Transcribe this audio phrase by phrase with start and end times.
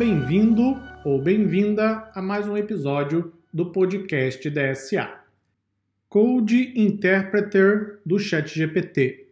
[0.00, 5.10] Bem-vindo ou bem-vinda a mais um episódio do podcast DSA.
[6.08, 9.26] Code Interpreter do ChatGPT.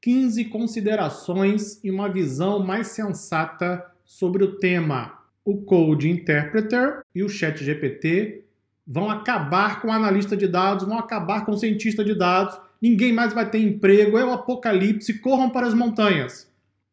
[0.00, 5.12] 15 considerações e uma visão mais sensata sobre o tema.
[5.44, 8.44] O Code Interpreter e o ChatGPT
[8.86, 13.12] vão acabar com o analista de dados, vão acabar com o cientista de dados, ninguém
[13.12, 16.50] mais vai ter emprego, é o apocalipse, corram para as montanhas.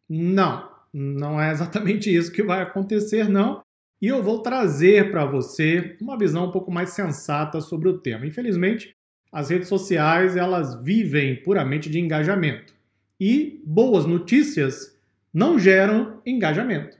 [0.09, 3.61] Não, não é exatamente isso que vai acontecer, não.
[4.01, 8.25] E eu vou trazer para você uma visão um pouco mais sensata sobre o tema.
[8.25, 8.95] Infelizmente,
[9.31, 12.73] as redes sociais elas vivem puramente de engajamento.
[13.19, 14.97] E boas notícias
[15.33, 16.97] não geram engajamento.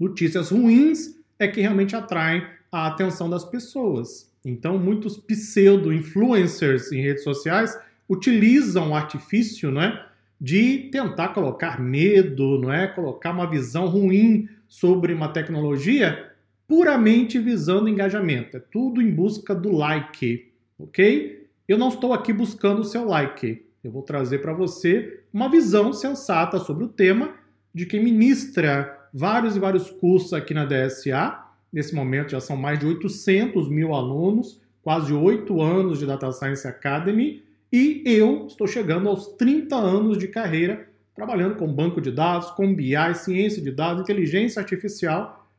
[0.00, 4.32] Notícias ruins é que realmente atraem a atenção das pessoas.
[4.44, 7.78] Então, muitos pseudo-influencers em redes sociais
[8.08, 10.04] utilizam o artifício né,
[10.40, 12.86] de tentar colocar medo, não é?
[12.86, 16.32] colocar uma visão ruim sobre uma tecnologia
[16.66, 18.56] puramente visando engajamento.
[18.56, 21.48] É tudo em busca do like, ok?
[21.66, 23.64] Eu não estou aqui buscando o seu like.
[23.82, 27.34] Eu vou trazer para você uma visão sensata sobre o tema
[27.74, 31.42] de quem ministra vários e vários cursos aqui na DSA.
[31.72, 36.66] Nesse momento já são mais de 800 mil alunos, quase oito anos de Data Science
[36.66, 40.88] Academy e eu estou chegando aos 30 anos de carreira
[41.18, 45.50] trabalhando com banco de dados, com BI, ciência de dados, inteligência artificial.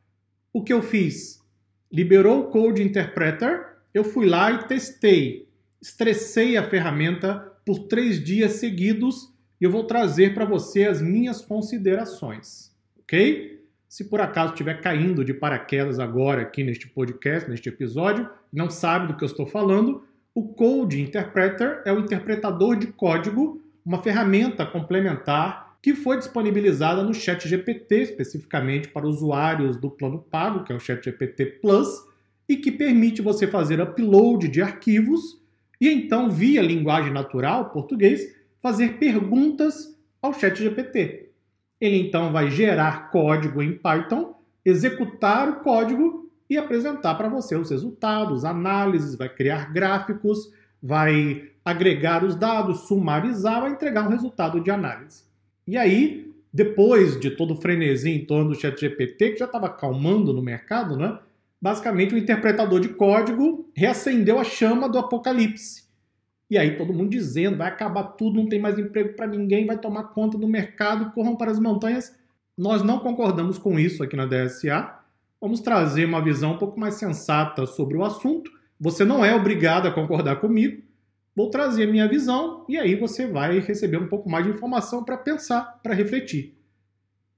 [0.54, 1.38] O que eu fiz?
[1.92, 5.46] Liberou o Code Interpreter, eu fui lá e testei,
[5.78, 11.42] estressei a ferramenta por três dias seguidos e eu vou trazer para você as minhas
[11.42, 13.62] considerações, ok?
[13.86, 19.08] Se por acaso estiver caindo de paraquedas agora aqui neste podcast, neste episódio, não sabe
[19.08, 20.02] do que eu estou falando,
[20.34, 27.14] o Code Interpreter é o interpretador de código, uma ferramenta complementar que foi disponibilizada no
[27.14, 31.88] ChatGPT, especificamente para usuários do plano pago, que é o ChatGPT Plus,
[32.48, 35.40] e que permite você fazer upload de arquivos
[35.80, 41.30] e então, via linguagem natural, português, fazer perguntas ao ChatGPT.
[41.80, 46.19] Ele então vai gerar código em Python, executar o código
[46.50, 50.52] e apresentar para você os resultados, análises, vai criar gráficos,
[50.82, 55.22] vai agregar os dados, sumarizar, vai entregar um resultado de análise.
[55.64, 60.32] E aí, depois de todo o frenesi em torno do ChatGPT, que já estava calmando
[60.32, 61.20] no mercado, né?
[61.62, 65.84] basicamente o interpretador de código reacendeu a chama do apocalipse.
[66.50, 69.78] E aí todo mundo dizendo, vai acabar tudo, não tem mais emprego para ninguém, vai
[69.78, 72.12] tomar conta do mercado, corram para as montanhas.
[72.58, 74.99] Nós não concordamos com isso aqui na DSA
[75.40, 78.50] vamos trazer uma visão um pouco mais sensata sobre o assunto.
[78.78, 80.82] Você não é obrigado a concordar comigo.
[81.34, 85.16] Vou trazer minha visão e aí você vai receber um pouco mais de informação para
[85.16, 86.54] pensar, para refletir.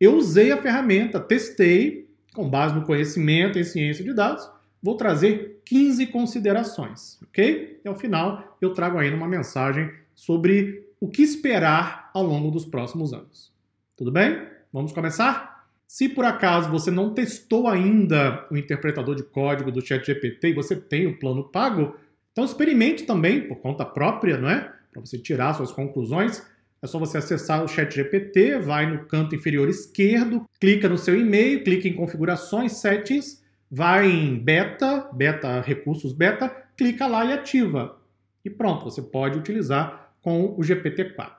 [0.00, 4.50] Eu usei a ferramenta, testei, com base no conhecimento em ciência de dados,
[4.82, 7.80] vou trazer 15 considerações, ok?
[7.84, 12.64] E ao final eu trago ainda uma mensagem sobre o que esperar ao longo dos
[12.64, 13.52] próximos anos.
[13.96, 14.46] Tudo bem?
[14.72, 15.51] Vamos começar?
[15.86, 20.74] Se por acaso você não testou ainda o interpretador de código do ChatGPT e você
[20.74, 21.94] tem o plano pago,
[22.32, 24.72] então experimente também por conta própria, não é?
[24.90, 26.42] Para você tirar suas conclusões.
[26.80, 31.62] É só você acessar o ChatGPT, vai no canto inferior esquerdo, clica no seu e-mail,
[31.62, 33.40] clica em configurações, settings,
[33.70, 37.98] vai em beta, beta recursos beta, clica lá e ativa.
[38.44, 41.32] E pronto, você pode utilizar com o GPT-4.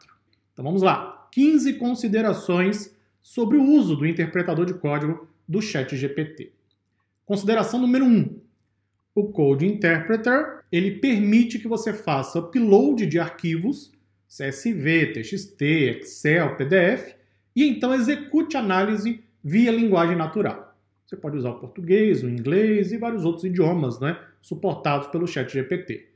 [0.53, 1.27] Então vamos lá.
[1.31, 6.51] 15 considerações sobre o uso do interpretador de código do ChatGPT.
[7.25, 8.09] Consideração número 1.
[8.09, 8.39] Um,
[9.15, 13.91] o Code Interpreter ele permite que você faça upload de arquivos
[14.27, 17.15] CSV, TXT, Excel, PDF
[17.55, 20.75] e então execute análise via linguagem natural.
[21.05, 26.09] Você pode usar o português, o inglês e vários outros idiomas né, suportados pelo ChatGPT.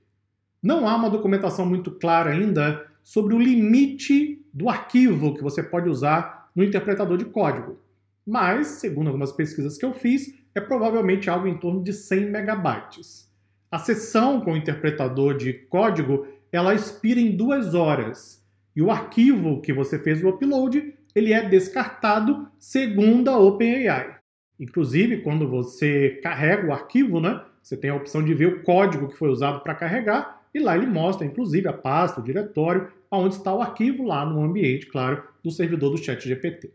[0.61, 5.87] Não há uma documentação muito clara ainda sobre o limite do arquivo que você pode
[5.87, 7.79] usar no interpretador de código.
[8.25, 13.31] Mas, segundo algumas pesquisas que eu fiz, é provavelmente algo em torno de 100 megabytes.
[13.69, 18.43] A sessão com o interpretador de código ela expira em duas horas
[18.75, 24.15] e o arquivo que você fez o upload ele é descartado segundo a OpenAI.
[24.59, 29.09] Inclusive, quando você carrega o arquivo, né, você tem a opção de ver o código
[29.09, 33.35] que foi usado para carregar e lá ele mostra, inclusive, a pasta, o diretório, onde
[33.35, 36.71] está o arquivo lá no ambiente, claro, do servidor do ChatGPT.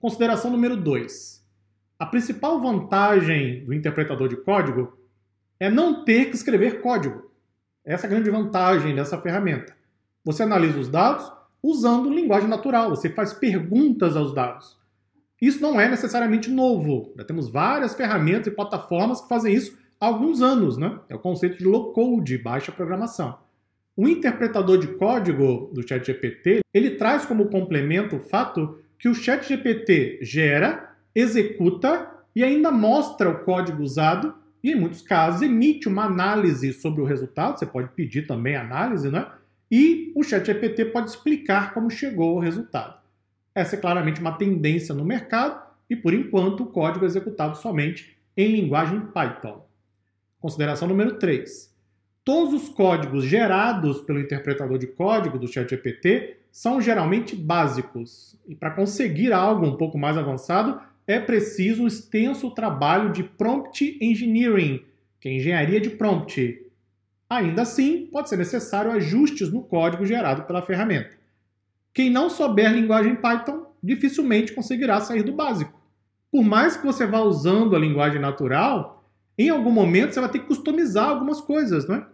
[0.00, 1.44] Consideração número 2.
[1.98, 4.98] A principal vantagem do interpretador de código
[5.60, 7.30] é não ter que escrever código.
[7.84, 9.74] Essa é a grande vantagem dessa ferramenta.
[10.24, 11.30] Você analisa os dados
[11.62, 14.76] usando linguagem natural, você faz perguntas aos dados.
[15.40, 17.12] Isso não é necessariamente novo.
[17.16, 20.98] Já temos várias ferramentas e plataformas que fazem isso há alguns anos, né?
[21.08, 23.38] É o conceito de low code, baixa programação.
[23.96, 30.18] O interpretador de código do ChatGPT, ele traz como complemento o fato que o ChatGPT
[30.20, 36.72] gera, executa e ainda mostra o código usado e, em muitos casos, emite uma análise
[36.72, 37.58] sobre o resultado.
[37.58, 39.26] Você pode pedir também análise, né?
[39.70, 42.98] E o ChatGPT pode explicar como chegou ao resultado.
[43.54, 48.16] Essa é claramente uma tendência no mercado e, por enquanto, o código é executado somente
[48.36, 49.64] em linguagem Python.
[50.44, 51.74] Consideração número 3.
[52.22, 58.38] Todos os códigos gerados pelo interpretador de código do ChatGPT são geralmente básicos.
[58.46, 63.96] E para conseguir algo um pouco mais avançado, é preciso um extenso trabalho de prompt
[64.02, 64.84] engineering,
[65.18, 66.62] que é engenharia de prompt.
[67.26, 71.16] Ainda assim, pode ser necessário ajustes no código gerado pela ferramenta.
[71.94, 75.80] Quem não souber linguagem Python dificilmente conseguirá sair do básico.
[76.30, 78.93] Por mais que você vá usando a linguagem natural,
[79.38, 82.06] em algum momento você vai ter que customizar algumas coisas, não é?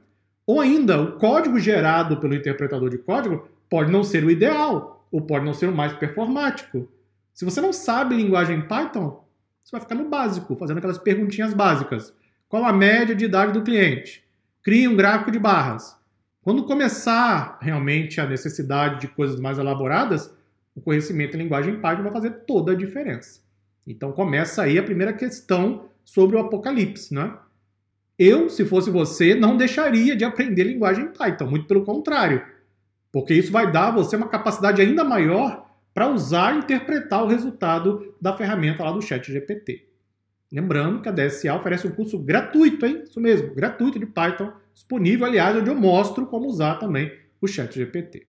[0.46, 5.20] Ou ainda, o código gerado pelo interpretador de código pode não ser o ideal, ou
[5.20, 6.88] pode não ser o mais performático.
[7.32, 9.24] Se você não sabe linguagem Python,
[9.62, 12.12] você vai ficar no básico, fazendo aquelas perguntinhas básicas.
[12.48, 14.24] Qual a média de idade do cliente?
[14.62, 15.96] Crie um gráfico de barras.
[16.42, 20.34] Quando começar realmente a necessidade de coisas mais elaboradas,
[20.74, 23.40] o conhecimento em linguagem Python vai fazer toda a diferença.
[23.86, 27.32] Então começa aí a primeira questão sobre o apocalipse, né?
[28.18, 32.44] Eu, se fosse você, não deixaria de aprender linguagem Python, muito pelo contrário.
[33.12, 37.28] Porque isso vai dar a você uma capacidade ainda maior para usar e interpretar o
[37.28, 39.88] resultado da ferramenta lá do Chat GPT.
[40.52, 43.04] Lembrando que a DSA oferece um curso gratuito, hein?
[43.04, 47.72] Isso mesmo, gratuito de Python, disponível, aliás, onde eu mostro como usar também o Chat
[47.72, 48.26] GPT.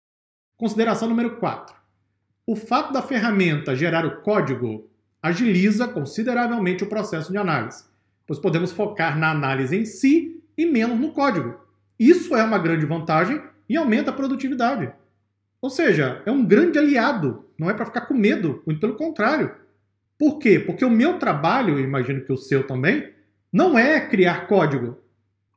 [0.55, 1.75] Consideração número 4.
[2.45, 4.90] O fato da ferramenta gerar o código
[5.21, 7.91] agiliza consideravelmente o processo de análise
[8.31, 11.59] pois podemos focar na análise em si e menos no código.
[11.99, 14.89] Isso é uma grande vantagem e aumenta a produtividade.
[15.61, 19.51] Ou seja, é um grande aliado, não é para ficar com medo, muito pelo contrário.
[20.17, 20.57] Por quê?
[20.59, 23.11] Porque o meu trabalho, imagino que o seu também,
[23.51, 24.97] não é criar código.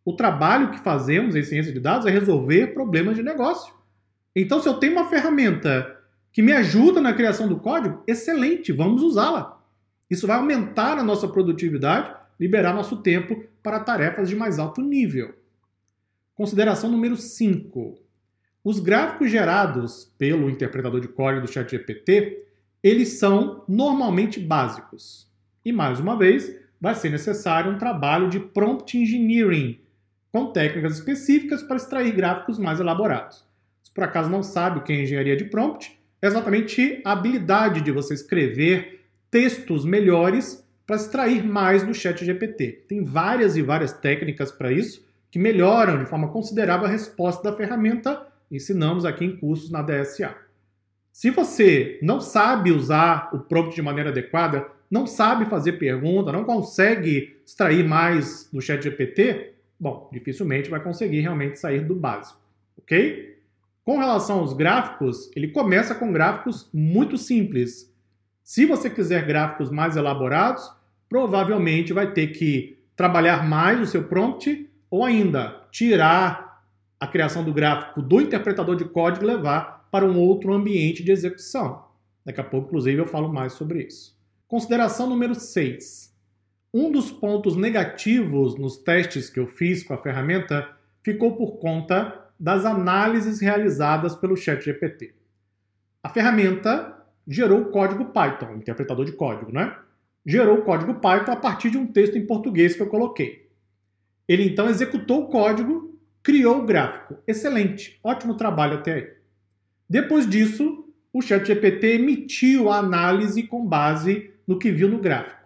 [0.04, 3.72] O trabalho que fazemos em ciência de dados é resolver problemas de negócio.
[4.34, 5.96] Então, se eu tenho uma ferramenta
[6.32, 9.53] que me ajuda na criação do código, excelente, vamos usá-la.
[10.10, 15.34] Isso vai aumentar a nossa produtividade liberar nosso tempo para tarefas de mais alto nível.
[16.34, 17.98] Consideração número 5.
[18.62, 22.44] Os gráficos gerados pelo interpretador de código do ChatGPT,
[22.82, 25.30] eles são normalmente básicos.
[25.64, 29.80] E mais uma vez, vai ser necessário um trabalho de prompt engineering,
[30.32, 33.44] com técnicas específicas para extrair gráficos mais elaborados.
[33.82, 37.80] Se por acaso não sabe o que é engenharia de prompt, é exatamente a habilidade
[37.80, 38.93] de você escrever
[39.34, 42.84] textos melhores para extrair mais do chat GPT.
[42.86, 47.56] Tem várias e várias técnicas para isso que melhoram de forma considerável a resposta da
[47.56, 48.28] ferramenta.
[48.48, 50.36] Ensinamos aqui em cursos na DSA.
[51.10, 56.44] Se você não sabe usar o prompt de maneira adequada, não sabe fazer pergunta, não
[56.44, 62.38] consegue extrair mais do chat GPT, bom, dificilmente vai conseguir realmente sair do básico,
[62.78, 63.36] ok?
[63.82, 67.92] Com relação aos gráficos, ele começa com gráficos muito simples,
[68.44, 70.70] se você quiser gráficos mais elaborados,
[71.08, 76.62] provavelmente vai ter que trabalhar mais o seu prompt ou ainda tirar
[77.00, 81.10] a criação do gráfico do interpretador de código e levar para um outro ambiente de
[81.10, 81.84] execução.
[82.22, 84.14] Daqui a pouco, inclusive, eu falo mais sobre isso.
[84.46, 86.14] Consideração número 6.
[86.72, 90.68] Um dos pontos negativos nos testes que eu fiz com a ferramenta
[91.02, 95.14] ficou por conta das análises realizadas pelo ChatGPT.
[96.02, 96.93] A ferramenta
[97.26, 99.76] gerou o código Python, interpretador de código, né?
[100.26, 103.48] Gerou o código Python a partir de um texto em português que eu coloquei.
[104.26, 107.16] Ele então executou o código, criou o gráfico.
[107.26, 109.10] Excelente, ótimo trabalho até aí.
[109.88, 115.44] Depois disso, o ChatGPT emitiu a análise com base no que viu no gráfico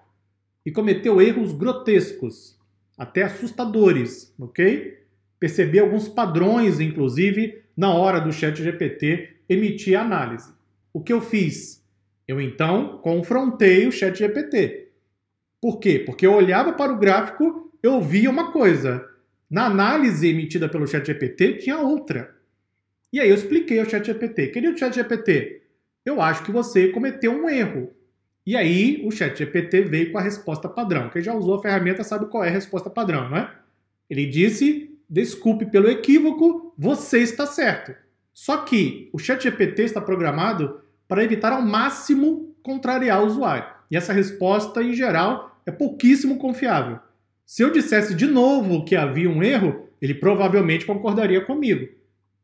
[0.64, 2.58] e cometeu erros grotescos,
[2.96, 4.98] até assustadores, ok?
[5.40, 10.52] Percebi alguns padrões, inclusive, na hora do ChatGPT emitir a análise.
[10.92, 11.84] O que eu fiz?
[12.26, 14.88] Eu então confrontei o chat GPT.
[15.60, 15.98] Por quê?
[15.98, 19.06] Porque eu olhava para o gráfico, eu via uma coisa.
[19.50, 22.36] Na análise emitida pelo chat GPT tinha outra.
[23.12, 24.48] E aí eu expliquei ao chat GPT.
[24.48, 25.62] Querido chat GPT,
[26.04, 27.90] eu acho que você cometeu um erro.
[28.46, 31.10] E aí o chat GPT veio com a resposta padrão.
[31.10, 33.50] Quem já usou a ferramenta sabe qual é a resposta padrão, né?
[34.08, 37.94] Ele disse, desculpe pelo equívoco, você está certo.
[38.40, 43.68] Só que o ChatGPT está programado para evitar ao máximo contrariar o usuário.
[43.90, 47.00] E essa resposta, em geral, é pouquíssimo confiável.
[47.44, 51.88] Se eu dissesse de novo que havia um erro, ele provavelmente concordaria comigo.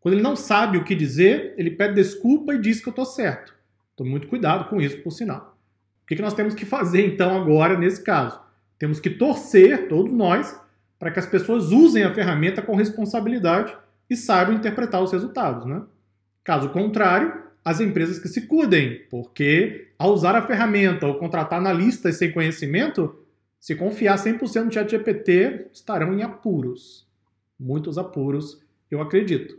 [0.00, 3.06] Quando ele não sabe o que dizer, ele pede desculpa e diz que eu estou
[3.06, 3.54] certo.
[3.94, 5.56] Tome muito cuidado com isso, por sinal.
[6.02, 8.40] O que nós temos que fazer então agora nesse caso?
[8.80, 10.60] Temos que torcer, todos nós,
[10.98, 13.76] para que as pessoas usem a ferramenta com responsabilidade
[14.08, 15.64] e saibam interpretar os resultados.
[15.66, 15.82] Né?
[16.42, 22.16] Caso contrário, as empresas que se cuidem, porque ao usar a ferramenta ou contratar analistas
[22.16, 23.18] sem conhecimento,
[23.58, 27.08] se confiar 100% no ChatGPT, estarão em apuros.
[27.58, 29.58] Muitos apuros, eu acredito.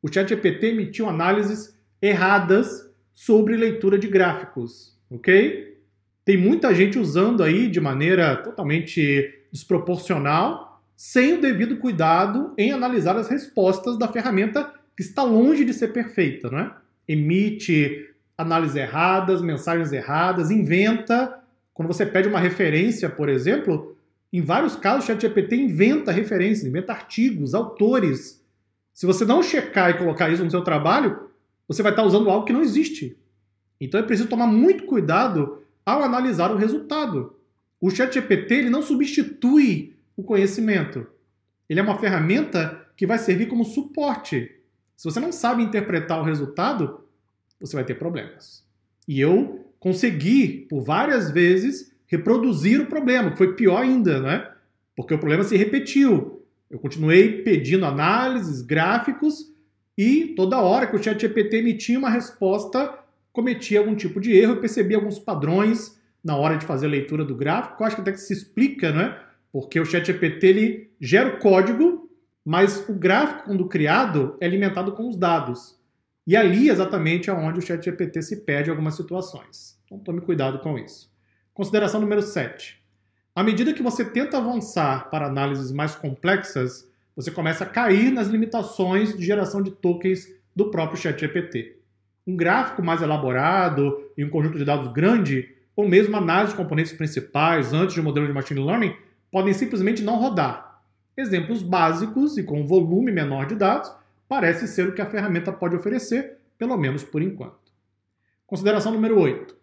[0.00, 5.78] O ChatGPT emitiu análises erradas sobre leitura de gráficos, ok?
[6.24, 10.65] Tem muita gente usando aí de maneira totalmente desproporcional,
[10.96, 15.88] sem o devido cuidado em analisar as respostas da ferramenta que está longe de ser
[15.88, 16.74] perfeita, não é?
[17.06, 21.38] Emite análises erradas, mensagens erradas, inventa.
[21.74, 23.94] Quando você pede uma referência, por exemplo,
[24.32, 28.42] em vários casos o ChatGPT inventa referências, inventa artigos, autores.
[28.94, 31.28] Se você não checar e colocar isso no seu trabalho,
[31.68, 33.16] você vai estar usando algo que não existe.
[33.78, 37.34] Então é preciso tomar muito cuidado ao analisar o resultado.
[37.78, 41.06] O ChatGPT ele não substitui o conhecimento.
[41.68, 44.52] Ele é uma ferramenta que vai servir como suporte.
[44.96, 47.04] Se você não sabe interpretar o resultado,
[47.60, 48.64] você vai ter problemas.
[49.06, 54.50] E eu consegui, por várias vezes, reproduzir o problema, que foi pior ainda, né?
[54.96, 56.42] Porque o problema se repetiu.
[56.70, 59.52] Eu continuei pedindo análises, gráficos,
[59.96, 62.98] e toda hora que o ChatGPT emitia uma resposta,
[63.32, 67.24] cometia algum tipo de erro, eu percebi alguns padrões na hora de fazer a leitura
[67.24, 67.82] do gráfico.
[67.82, 69.18] Eu acho que até que se explica, né?
[69.52, 72.10] Porque o ChatGPT ele gera o código,
[72.44, 75.76] mas o gráfico, quando criado, é alimentado com os dados.
[76.26, 79.78] E ali exatamente é onde o ChatGPT se perde em algumas situações.
[79.84, 81.10] Então tome cuidado com isso.
[81.54, 82.82] Consideração número 7.
[83.34, 88.28] À medida que você tenta avançar para análises mais complexas, você começa a cair nas
[88.28, 91.76] limitações de geração de tokens do próprio ChatGPT.
[92.26, 96.92] Um gráfico mais elaborado e um conjunto de dados grande, ou mesmo análise de componentes
[96.92, 98.96] principais antes de um modelo de machine learning,
[99.30, 100.82] podem simplesmente não rodar.
[101.16, 103.90] Exemplos básicos e com um volume menor de dados
[104.28, 107.72] parece ser o que a ferramenta pode oferecer, pelo menos por enquanto.
[108.46, 109.56] Consideração número 8.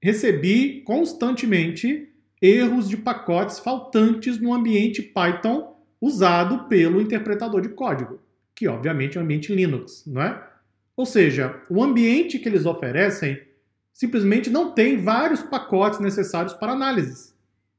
[0.00, 8.20] Recebi constantemente erros de pacotes faltantes no ambiente Python usado pelo interpretador de código,
[8.54, 10.46] que obviamente é o ambiente Linux, não é?
[10.96, 13.40] Ou seja, o ambiente que eles oferecem
[13.92, 17.33] simplesmente não tem vários pacotes necessários para análises.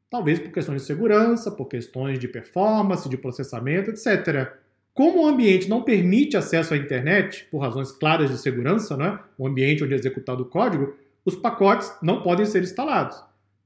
[0.09, 4.53] Talvez por questões de segurança, por questões de performance, de processamento, etc.
[4.93, 9.19] Como o ambiente não permite acesso à internet, por razões claras de segurança, né?
[9.37, 10.95] o ambiente onde é executado o código,
[11.25, 13.21] os pacotes não podem ser instalados.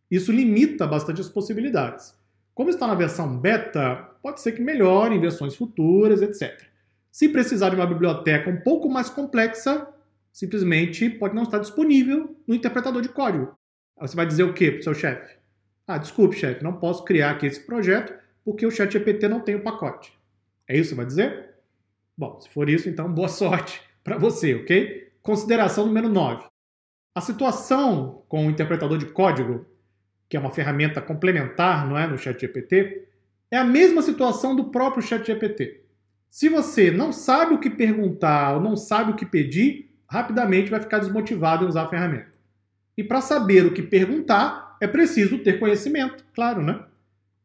[0.09, 2.15] Isso limita bastante as possibilidades.
[2.55, 6.63] Como está na versão beta, pode ser que melhore em versões futuras, etc.
[7.11, 9.87] Se precisar de uma biblioteca um pouco mais complexa,
[10.31, 13.53] simplesmente pode não estar disponível no interpretador de código.
[13.99, 15.38] Você vai dizer o quê para o seu chefe?
[15.89, 18.13] Ah, desculpe, chefe, não posso criar aqui esse projeto
[18.45, 20.13] porque o ChatGPT não tem o pacote.
[20.67, 21.55] É isso que vai dizer?
[22.15, 25.11] Bom, se for isso, então boa sorte para você, ok?
[25.23, 26.45] Consideração número 9.
[27.15, 29.65] A situação com o interpretador de código,
[30.29, 33.07] que é uma ferramenta complementar, não é, no ChatGPT,
[33.49, 35.85] é a mesma situação do próprio ChatGPT.
[36.29, 40.81] Se você não sabe o que perguntar ou não sabe o que pedir, rapidamente vai
[40.81, 42.31] ficar desmotivado em usar a ferramenta.
[42.95, 46.83] E para saber o que perguntar, é preciso ter conhecimento, claro, né?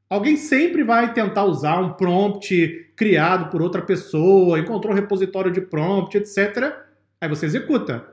[0.09, 5.61] Alguém sempre vai tentar usar um prompt criado por outra pessoa, encontrou um repositório de
[5.61, 6.73] prompt, etc.
[7.21, 8.07] Aí você executa.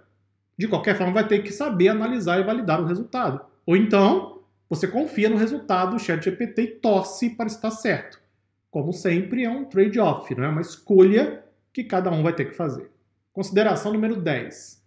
[0.57, 3.41] De qualquer forma, vai ter que saber analisar e validar o resultado.
[3.65, 8.19] Ou então, você confia no resultado do ChatGPT e torce para estar certo.
[8.69, 12.55] Como sempre, é um trade-off, não é uma escolha que cada um vai ter que
[12.55, 12.89] fazer.
[13.33, 14.81] Consideração número 10.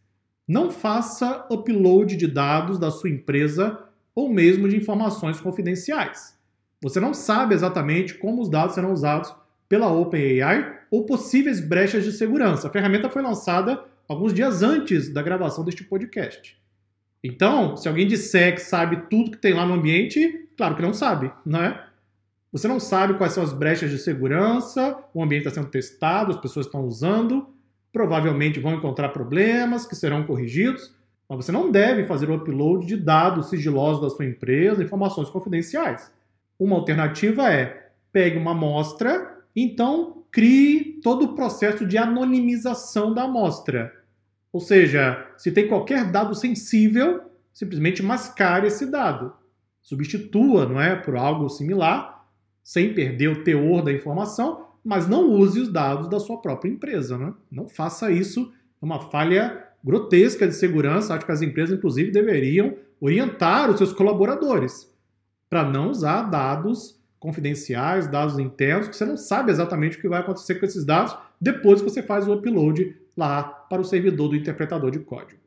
[0.48, 3.78] Não faça upload de dados da sua empresa
[4.14, 6.38] ou mesmo de informações confidenciais.
[6.82, 9.34] Você não sabe exatamente como os dados serão usados
[9.68, 12.68] pela OpenAI ou possíveis brechas de segurança.
[12.68, 16.56] A ferramenta foi lançada alguns dias antes da gravação deste podcast.
[17.22, 20.92] Então, se alguém disser que sabe tudo que tem lá no ambiente, claro que não
[20.92, 21.86] sabe, não é?
[22.52, 26.40] Você não sabe quais são as brechas de segurança, o ambiente está sendo testado, as
[26.40, 27.48] pessoas estão usando,
[27.92, 30.93] provavelmente vão encontrar problemas que serão corrigidos,
[31.28, 36.12] mas você não deve fazer o upload de dados sigilosos da sua empresa, informações confidenciais.
[36.58, 43.92] Uma alternativa é pegue uma amostra, então crie todo o processo de anonimização da amostra.
[44.52, 49.32] Ou seja, se tem qualquer dado sensível, simplesmente mascare esse dado.
[49.82, 52.24] Substitua, não é, por algo similar,
[52.62, 57.18] sem perder o teor da informação, mas não use os dados da sua própria empresa,
[57.18, 57.34] né?
[57.50, 61.14] Não faça isso, é uma falha grotesca de segurança.
[61.14, 64.90] Acho que as empresas, inclusive, deveriam orientar os seus colaboradores
[65.50, 70.20] para não usar dados confidenciais, dados internos, que você não sabe exatamente o que vai
[70.20, 74.36] acontecer com esses dados depois que você faz o upload lá para o servidor do
[74.36, 75.40] interpretador de código.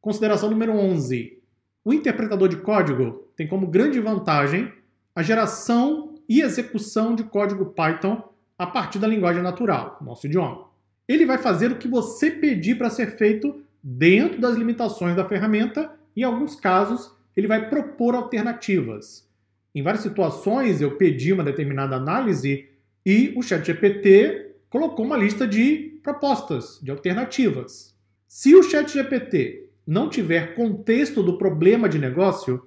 [0.00, 1.38] Consideração número 11.
[1.84, 4.72] O interpretador de código tem como grande vantagem
[5.14, 8.22] a geração e execução de código Python
[8.58, 10.66] a partir da linguagem natural, nosso idioma.
[11.06, 15.92] Ele vai fazer o que você pedir para ser feito dentro das limitações da ferramenta
[16.16, 19.28] em alguns casos, ele vai propor alternativas.
[19.74, 22.68] Em várias situações, eu pedi uma determinada análise
[23.06, 27.94] e o ChatGPT colocou uma lista de propostas, de alternativas.
[28.26, 32.66] Se o ChatGPT não tiver contexto do problema de negócio,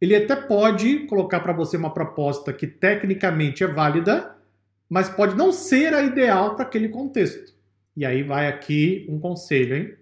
[0.00, 4.36] ele até pode colocar para você uma proposta que tecnicamente é válida,
[4.88, 7.54] mas pode não ser a ideal para aquele contexto.
[7.96, 10.01] E aí vai aqui um conselho, hein?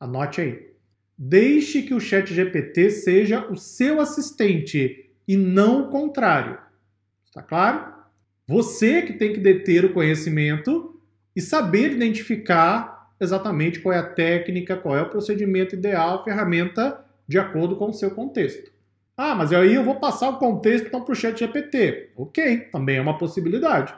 [0.00, 0.70] Anote aí.
[1.16, 6.58] Deixe que o Chat GPT seja o seu assistente e não o contrário.
[7.26, 7.92] Está claro?
[8.48, 10.98] Você que tem que deter o conhecimento
[11.36, 17.04] e saber identificar exatamente qual é a técnica, qual é o procedimento ideal, a ferramenta
[17.28, 18.72] de acordo com o seu contexto.
[19.16, 22.12] Ah, mas aí eu vou passar o contexto então para o chat GPT.
[22.16, 23.94] Ok, também é uma possibilidade.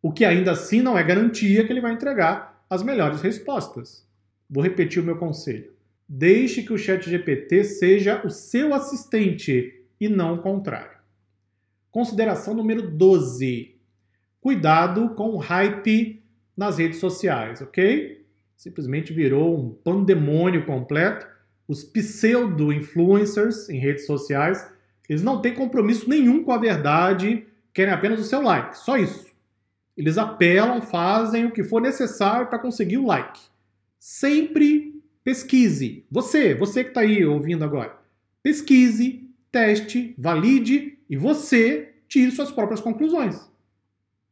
[0.00, 4.08] O que ainda assim não é garantia que ele vai entregar as melhores respostas.
[4.50, 5.70] Vou repetir o meu conselho.
[6.08, 10.98] Deixe que o chat GPT seja o seu assistente e não o contrário.
[11.90, 13.76] Consideração número 12.
[14.40, 16.20] Cuidado com o hype
[16.56, 18.26] nas redes sociais, ok?
[18.56, 21.28] Simplesmente virou um pandemônio completo.
[21.68, 24.68] Os pseudo-influencers em redes sociais,
[25.08, 29.26] eles não têm compromisso nenhum com a verdade, querem apenas o seu like, só isso.
[29.96, 33.40] Eles apelam, fazem o que for necessário para conseguir o like.
[34.00, 36.06] Sempre pesquise.
[36.10, 37.98] Você, você que está aí ouvindo agora.
[38.42, 43.38] Pesquise, teste, valide e você tire suas próprias conclusões.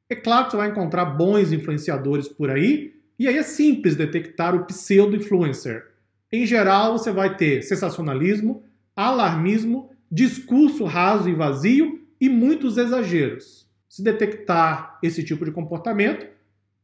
[0.08, 4.54] É claro que você vai encontrar bons influenciadores por aí, e aí é simples detectar
[4.54, 5.86] o pseudo-influencer.
[6.32, 8.64] Em geral, você vai ter sensacionalismo,
[8.96, 13.68] alarmismo, discurso raso e vazio e muitos exageros.
[13.86, 16.26] Se detectar esse tipo de comportamento,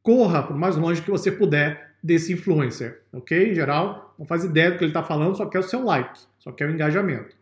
[0.03, 3.51] corra por mais longe que você puder desse influencer, ok?
[3.51, 6.21] Em geral, não faz ideia do que ele está falando, só quer o seu like,
[6.39, 7.35] só quer o engajamento.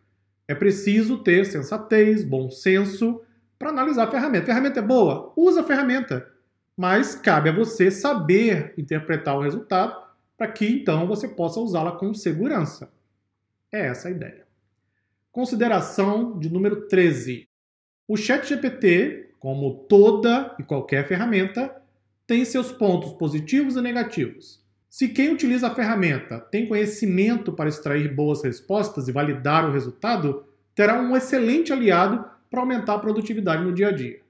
[0.46, 3.20] É preciso ter sensatez, bom senso
[3.58, 4.44] para analisar a ferramenta.
[4.44, 5.32] A ferramenta é boa?
[5.36, 6.30] Usa a ferramenta.
[6.76, 10.00] Mas cabe a você saber interpretar o resultado
[10.38, 12.92] para que então você possa usá-la com segurança.
[13.70, 14.46] É essa a ideia.
[15.32, 17.48] Consideração de número 13.
[18.06, 21.81] O ChatGPT como toda e qualquer ferramenta,
[22.26, 24.62] tem seus pontos positivos e negativos.
[24.88, 30.44] Se quem utiliza a ferramenta tem conhecimento para extrair boas respostas e validar o resultado,
[30.74, 34.20] terá um excelente aliado para aumentar a produtividade no dia a dia.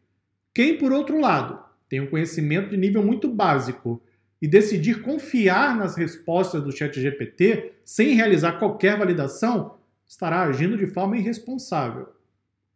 [0.55, 4.01] Quem, por outro lado, tem um conhecimento de nível muito básico
[4.41, 11.17] e decidir confiar nas respostas do ChatGPT sem realizar qualquer validação, estará agindo de forma
[11.17, 12.09] irresponsável.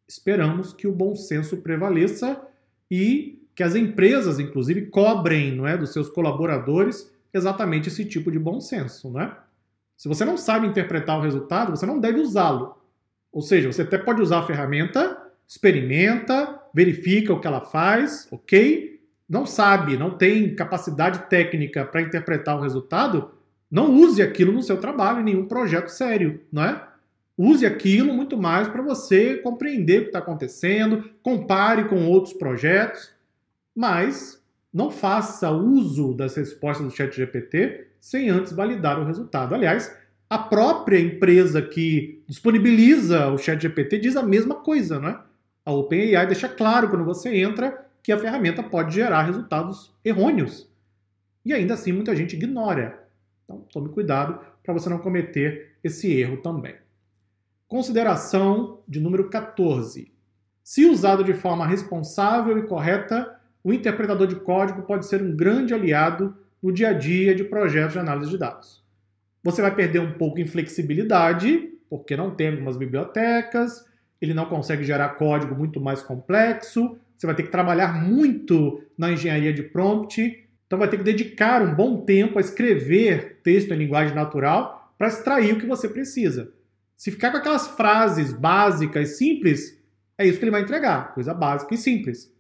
[0.08, 2.40] Esperamos que o bom senso prevaleça
[2.90, 8.38] e que as empresas, inclusive, cobrem não é, dos seus colaboradores exatamente esse tipo de
[8.38, 9.10] bom senso.
[9.10, 9.36] Não é?
[9.96, 12.76] Se você não sabe interpretar o resultado, você não deve usá-lo.
[13.32, 15.16] Ou seja, você até pode usar a ferramenta,
[15.48, 19.00] experimenta, verifica o que ela faz, ok?
[19.26, 23.30] Não sabe, não tem capacidade técnica para interpretar o resultado,
[23.70, 26.82] não use aquilo no seu trabalho, em nenhum projeto sério, não é?
[27.36, 33.15] Use aquilo muito mais para você compreender o que está acontecendo, compare com outros projetos,
[33.76, 39.54] mas não faça uso das respostas do ChatGPT sem antes validar o resultado.
[39.54, 39.94] Aliás,
[40.28, 45.20] a própria empresa que disponibiliza o ChatGPT diz a mesma coisa, não é?
[45.64, 50.70] A OpenAI deixa claro quando você entra que a ferramenta pode gerar resultados errôneos.
[51.44, 53.06] E ainda assim muita gente ignora.
[53.44, 56.76] Então tome cuidado para você não cometer esse erro também.
[57.68, 60.12] Consideração de número 14.
[60.62, 63.35] Se usado de forma responsável e correta,
[63.66, 67.94] o interpretador de código pode ser um grande aliado no dia a dia de projetos
[67.94, 68.80] de análise de dados.
[69.42, 73.84] Você vai perder um pouco em flexibilidade, porque não tem algumas bibliotecas,
[74.22, 79.10] ele não consegue gerar código muito mais complexo, você vai ter que trabalhar muito na
[79.10, 83.78] engenharia de prompt, então vai ter que dedicar um bom tempo a escrever texto em
[83.78, 86.52] linguagem natural para extrair o que você precisa.
[86.96, 89.76] Se ficar com aquelas frases básicas, simples,
[90.16, 92.35] é isso que ele vai entregar, coisa básica e simples.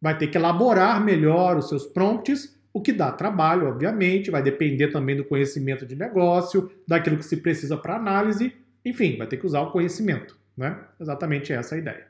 [0.00, 4.88] Vai ter que elaborar melhor os seus prompts, o que dá trabalho, obviamente, vai depender
[4.88, 8.54] também do conhecimento de negócio, daquilo que se precisa para análise,
[8.84, 10.78] enfim, vai ter que usar o conhecimento, né?
[11.00, 12.06] Exatamente essa é a ideia.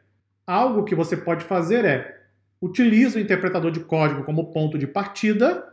[0.46, 2.16] Algo que você pode fazer é
[2.60, 5.72] utiliza o interpretador de código como ponto de partida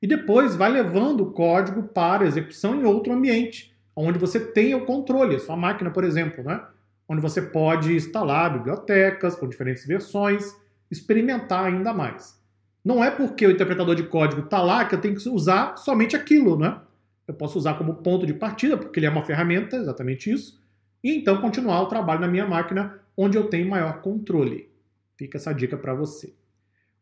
[0.00, 4.84] e depois vai levando o código para execução em outro ambiente, onde você tenha o
[4.84, 6.60] controle, a sua máquina, por exemplo, né?
[7.08, 10.56] onde você pode instalar bibliotecas com diferentes versões,
[10.92, 12.40] experimentar ainda mais.
[12.84, 16.14] Não é porque o interpretador de código está lá que eu tenho que usar somente
[16.14, 16.80] aquilo, né?
[17.26, 20.60] Eu posso usar como ponto de partida, porque ele é uma ferramenta, exatamente isso,
[21.02, 24.68] e então continuar o trabalho na minha máquina onde eu tenho maior controle.
[25.16, 26.34] Fica essa dica para você.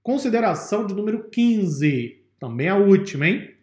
[0.02, 3.54] Consideração de número 15, também a última, hein?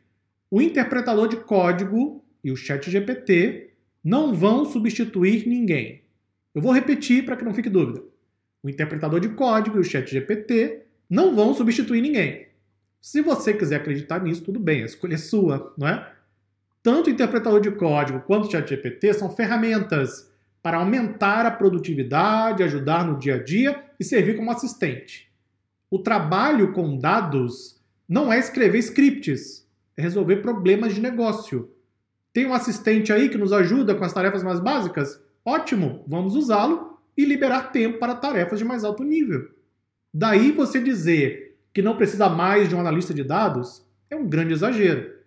[0.50, 3.72] O interpretador de código e o chat GPT
[4.04, 6.04] não vão substituir ninguém.
[6.56, 8.02] Eu vou repetir para que não fique dúvida.
[8.63, 12.48] O interpretador de código e o chat GPT não vão substituir ninguém.
[13.00, 16.12] Se você quiser acreditar nisso, tudo bem, a escolha é sua, não é?
[16.82, 22.63] Tanto o interpretador de código quanto o chat GPT são ferramentas para aumentar a produtividade,
[22.63, 25.32] ajudar no dia a dia e servir como assistente.
[25.89, 29.65] O trabalho com dados não é escrever scripts,
[29.96, 31.72] é resolver problemas de negócio.
[32.34, 35.22] Tem um assistente aí que nos ajuda com as tarefas mais básicas?
[35.46, 39.50] Ótimo, vamos usá-lo e liberar tempo para tarefas de mais alto nível.
[40.14, 44.54] Daí você dizer que não precisa mais de um analista de dados é um grande
[44.54, 45.18] exagero.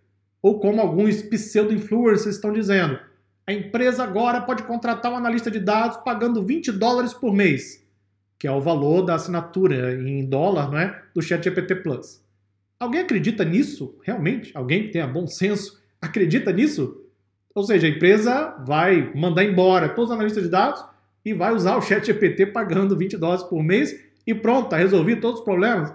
[0.43, 2.99] Ou como alguns pseudo-influencers estão dizendo,
[3.47, 7.85] a empresa agora pode contratar um analista de dados pagando 20 dólares por mês,
[8.39, 12.25] que é o valor da assinatura em dólar não é, do ChatGPT Plus.
[12.79, 13.99] Alguém acredita nisso?
[14.03, 14.51] Realmente?
[14.57, 17.05] Alguém que tenha bom senso acredita nisso?
[17.55, 20.83] Ou seja, a empresa vai mandar embora todos os analistas de dados
[21.25, 25.41] e vai usar o ChatGPT pagando 20 dólares por mês e pronto, está resolvido todos
[25.41, 25.93] os problemas.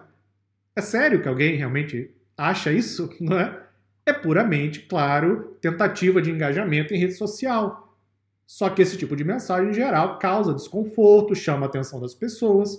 [0.76, 3.10] É sério que alguém realmente acha isso?
[3.22, 3.66] Não é?
[4.06, 7.98] é puramente, claro, tentativa de engajamento em rede social.
[8.46, 12.78] Só que esse tipo de mensagem, em geral, causa desconforto, chama a atenção das pessoas,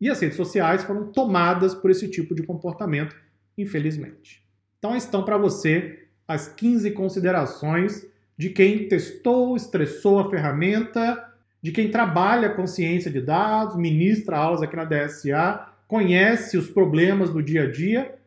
[0.00, 3.14] e as redes sociais foram tomadas por esse tipo de comportamento,
[3.56, 4.42] infelizmente.
[4.78, 11.31] Então estão para você as 15 considerações de quem testou, estressou a ferramenta,
[11.62, 17.30] de quem trabalha com ciência de dados, ministra aulas aqui na DSA, conhece os problemas
[17.30, 18.18] do dia a dia.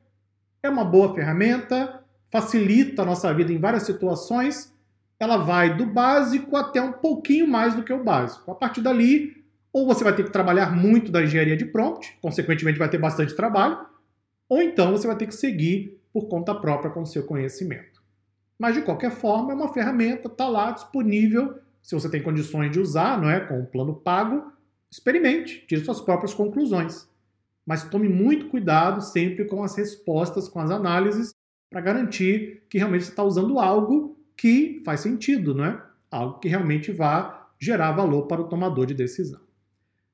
[0.63, 4.73] É uma boa ferramenta, facilita a nossa vida em várias situações,
[5.19, 8.51] ela vai do básico até um pouquinho mais do que o básico.
[8.51, 12.79] A partir dali, ou você vai ter que trabalhar muito da engenharia de prompt, consequentemente
[12.79, 13.85] vai ter bastante trabalho,
[14.47, 18.01] ou então você vai ter que seguir por conta própria com o seu conhecimento.
[18.57, 22.79] Mas de qualquer forma, é uma ferramenta, está lá disponível, se você tem condições de
[22.79, 24.51] usar, não é, com o plano pago,
[24.89, 27.07] experimente, tire suas próprias conclusões.
[27.63, 31.35] Mas tome muito cuidado sempre com as respostas, com as análises,
[31.69, 35.79] para garantir que realmente você está usando algo que faz sentido, não é?
[36.09, 39.41] Algo que realmente vá gerar valor para o tomador de decisão.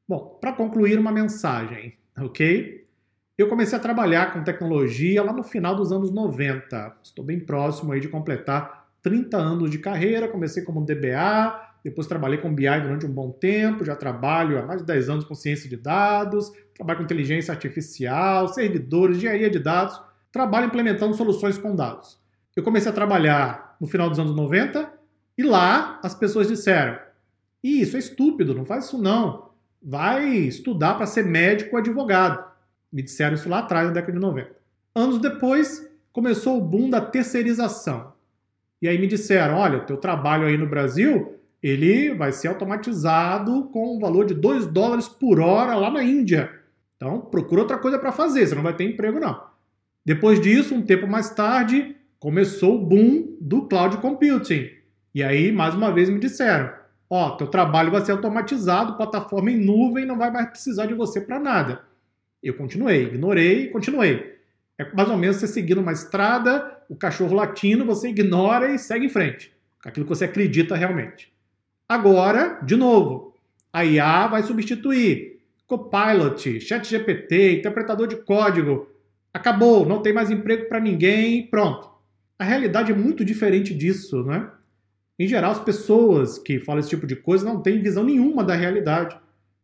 [0.05, 2.85] Bom, para concluir uma mensagem, ok?
[3.37, 6.97] Eu comecei a trabalhar com tecnologia lá no final dos anos 90.
[7.01, 10.27] Estou bem próximo aí de completar 30 anos de carreira.
[10.27, 14.81] Comecei como DBA, depois trabalhei com BI durante um bom tempo, já trabalho há mais
[14.81, 19.99] de 10 anos com ciência de dados, trabalho com inteligência artificial, servidores, engenharia de dados
[20.31, 22.17] trabalho implementando soluções com dados.
[22.55, 24.91] Eu comecei a trabalhar no final dos anos 90
[25.37, 26.97] e lá as pessoas disseram:
[27.63, 29.51] isso é estúpido, não faz isso não.
[29.81, 32.43] Vai estudar para ser médico ou advogado.
[32.91, 34.51] Me disseram isso lá atrás, na década de 90.
[34.93, 38.10] Anos depois, começou o boom da terceirização.
[38.81, 43.65] E aí me disseram: olha, o teu trabalho aí no Brasil ele vai ser automatizado
[43.65, 46.49] com um valor de 2 dólares por hora lá na Índia.
[46.95, 49.43] Então, procura outra coisa para fazer, você não vai ter emprego não.
[50.03, 54.69] Depois disso, um tempo mais tarde, começou o boom do cloud computing.
[55.13, 56.71] E aí, mais uma vez, me disseram:
[57.09, 61.21] ó, teu trabalho vai ser automatizado, plataforma em nuvem, não vai mais precisar de você
[61.21, 61.83] para nada.
[62.41, 64.40] Eu continuei, ignorei e continuei.
[64.81, 69.05] É mais ou menos você seguindo uma estrada, o cachorro latindo, você ignora e segue
[69.05, 69.53] em frente,
[69.85, 71.31] aquilo que você acredita realmente.
[71.87, 73.35] Agora, de novo,
[73.71, 78.89] a IA vai substituir Copilot, ChatGPT, interpretador de código,
[79.31, 81.87] acabou, não tem mais emprego para ninguém, pronto.
[82.39, 84.49] A realidade é muito diferente disso, né?
[85.19, 88.55] Em geral, as pessoas que falam esse tipo de coisa não têm visão nenhuma da
[88.55, 89.15] realidade.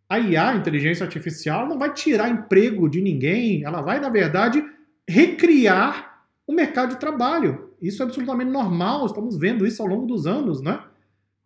[0.07, 4.63] A IA, a inteligência artificial, não vai tirar emprego de ninguém, ela vai, na verdade,
[5.07, 7.71] recriar o mercado de trabalho.
[7.81, 10.79] Isso é absolutamente normal, estamos vendo isso ao longo dos anos, né?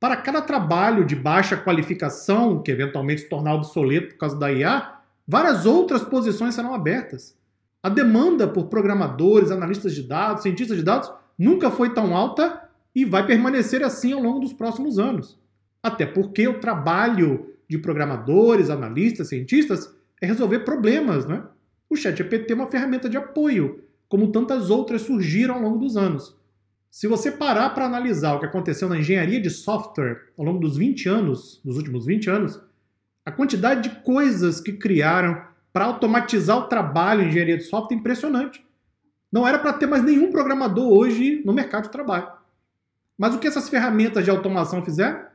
[0.01, 4.95] para cada trabalho de baixa qualificação, que eventualmente se tornar obsoleto por causa da IA,
[5.27, 7.37] várias outras posições serão abertas.
[7.83, 13.05] A demanda por programadores, analistas de dados, cientistas de dados nunca foi tão alta e
[13.05, 15.37] vai permanecer assim ao longo dos próximos anos.
[15.83, 21.43] Até porque o trabalho de programadores, analistas, cientistas é resolver problemas, né?
[21.91, 26.33] O ChatGPT é uma ferramenta de apoio, como tantas outras surgiram ao longo dos anos.
[26.89, 30.77] Se você parar para analisar o que aconteceu na engenharia de software ao longo dos
[30.77, 32.61] 20 anos, dos últimos 20 anos,
[33.25, 37.99] a quantidade de coisas que criaram para automatizar o trabalho em engenharia de software é
[37.99, 38.65] impressionante.
[39.29, 42.31] Não era para ter mais nenhum programador hoje no mercado de trabalho.
[43.17, 45.25] Mas o que essas ferramentas de automação fizeram?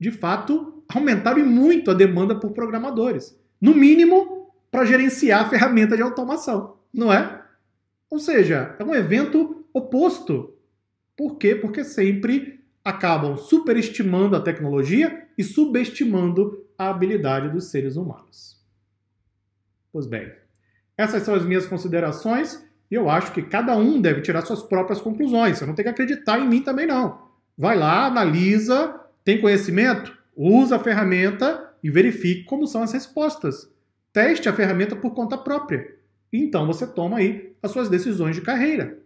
[0.00, 3.38] De fato, aumentaram muito a demanda por programadores.
[3.60, 4.33] No mínimo,
[4.74, 7.44] para gerenciar a ferramenta de automação, não é?
[8.10, 10.52] Ou seja, é um evento oposto
[11.16, 11.54] por quê?
[11.54, 18.60] Porque sempre acabam superestimando a tecnologia e subestimando a habilidade dos seres humanos.
[19.92, 20.32] Pois bem,
[20.98, 22.60] essas são as minhas considerações
[22.90, 25.58] e eu acho que cada um deve tirar suas próprias conclusões.
[25.58, 27.28] Você não tem que acreditar em mim também, não.
[27.56, 33.72] Vai lá, analisa, tem conhecimento, usa a ferramenta e verifique como são as respostas.
[34.14, 35.92] Teste a ferramenta por conta própria.
[36.32, 39.00] Então você toma aí as suas decisões de carreira.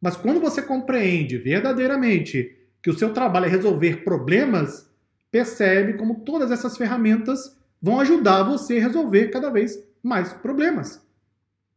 [0.00, 4.88] Mas quando você compreende verdadeiramente que o seu trabalho é resolver problemas,
[5.32, 11.04] percebe como todas essas ferramentas vão ajudar você a resolver cada vez mais problemas.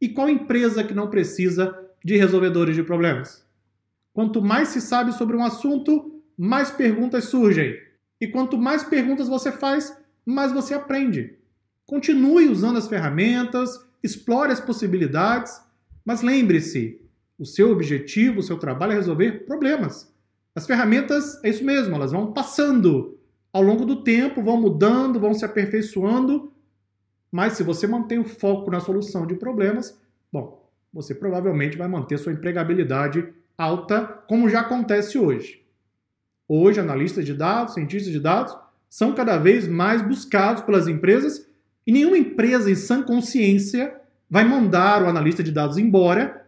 [0.00, 3.44] E qual empresa que não precisa de resolvedores de problemas?
[4.12, 7.76] Quanto mais se sabe sobre um assunto, mais perguntas surgem.
[8.20, 9.92] E quanto mais perguntas você faz,
[10.24, 11.39] mais você aprende.
[11.90, 15.60] Continue usando as ferramentas, explore as possibilidades,
[16.04, 17.02] mas lembre-se,
[17.36, 20.08] o seu objetivo, o seu trabalho é resolver problemas.
[20.54, 23.18] As ferramentas é isso mesmo, elas vão passando
[23.52, 26.52] ao longo do tempo, vão mudando, vão se aperfeiçoando.
[27.28, 30.00] Mas se você mantém o foco na solução de problemas,
[30.32, 33.26] bom, você provavelmente vai manter sua empregabilidade
[33.58, 35.66] alta, como já acontece hoje.
[36.46, 38.56] Hoje, analistas de dados, cientistas de dados,
[38.88, 41.49] são cada vez mais buscados pelas empresas
[41.90, 43.92] e nenhuma empresa em sã consciência
[44.30, 46.46] vai mandar o analista de dados embora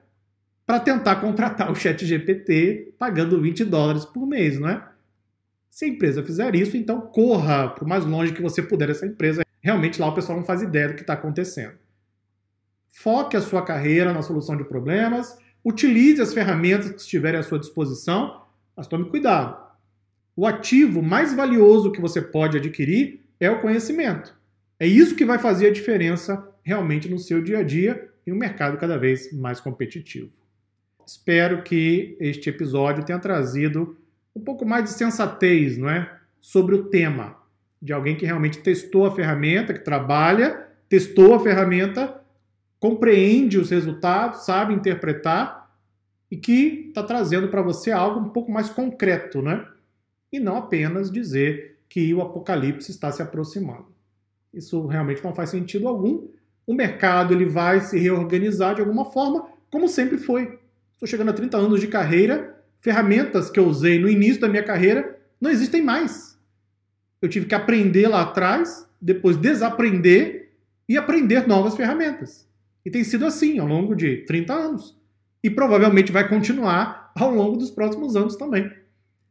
[0.64, 4.88] para tentar contratar o chat GPT pagando 20 dólares por mês, não é?
[5.68, 9.04] Se a empresa fizer isso, então corra para o mais longe que você puder essa
[9.04, 9.44] empresa.
[9.60, 11.74] Realmente lá o pessoal não faz ideia do que está acontecendo.
[12.92, 17.58] Foque a sua carreira na solução de problemas, utilize as ferramentas que estiverem à sua
[17.58, 18.44] disposição,
[18.76, 19.60] mas tome cuidado.
[20.36, 24.40] O ativo mais valioso que você pode adquirir é o conhecimento.
[24.82, 28.36] É isso que vai fazer a diferença realmente no seu dia a dia em um
[28.36, 30.28] mercado cada vez mais competitivo.
[31.06, 33.96] Espero que este episódio tenha trazido
[34.34, 36.12] um pouco mais de sensatez, não é?
[36.40, 37.36] Sobre o tema
[37.80, 42.20] de alguém que realmente testou a ferramenta, que trabalha, testou a ferramenta,
[42.80, 45.70] compreende os resultados, sabe interpretar
[46.28, 49.64] e que está trazendo para você algo um pouco mais concreto, né?
[50.32, 53.91] E não apenas dizer que o apocalipse está se aproximando.
[54.52, 56.28] Isso realmente não faz sentido algum.
[56.66, 60.58] O mercado ele vai se reorganizar de alguma forma, como sempre foi.
[60.92, 64.62] Estou chegando a 30 anos de carreira, ferramentas que eu usei no início da minha
[64.62, 66.38] carreira não existem mais.
[67.20, 70.52] Eu tive que aprender lá atrás, depois desaprender
[70.88, 72.46] e aprender novas ferramentas.
[72.84, 74.96] E tem sido assim ao longo de 30 anos.
[75.42, 78.70] E provavelmente vai continuar ao longo dos próximos anos também.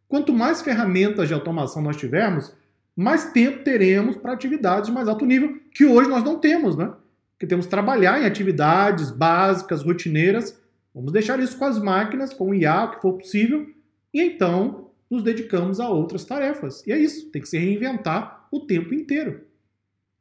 [0.08, 2.54] Quanto mais ferramentas de automação nós tivermos,
[2.96, 6.94] mais tempo teremos para atividades de mais alto nível, que hoje nós não temos, né?
[7.40, 10.62] Que temos que trabalhar em atividades básicas, rotineiras,
[10.94, 13.66] Vamos deixar isso com as máquinas, com o IA, o que for possível,
[14.14, 16.86] e então nos dedicamos a outras tarefas.
[16.86, 19.42] E é isso, tem que se reinventar o tempo inteiro.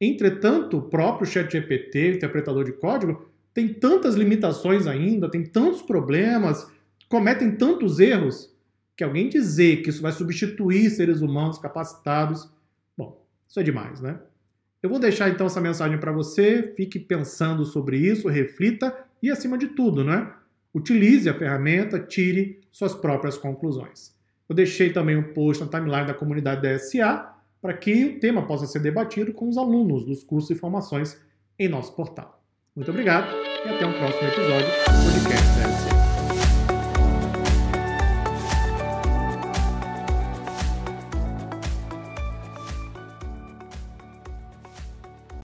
[0.00, 6.70] Entretanto, o próprio ChatGPT, interpretador de código, tem tantas limitações ainda, tem tantos problemas,
[7.08, 8.48] cometem tantos erros,
[8.96, 12.48] que alguém dizer que isso vai substituir seres humanos capacitados,
[13.50, 14.16] isso é demais, né?
[14.80, 19.58] Eu vou deixar então essa mensagem para você, fique pensando sobre isso, reflita e acima
[19.58, 20.32] de tudo, né?
[20.72, 24.16] Utilize a ferramenta, tire suas próprias conclusões.
[24.48, 28.46] Eu deixei também um post na timeline da comunidade da SA para que o tema
[28.46, 31.20] possa ser debatido com os alunos dos cursos e formações
[31.58, 32.40] em nosso portal.
[32.74, 33.26] Muito obrigado
[33.66, 35.89] e até um próximo episódio do podcast da SA.